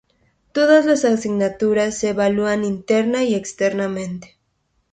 [0.51, 4.39] Todas las asignaturas se evalúan interna y externamente.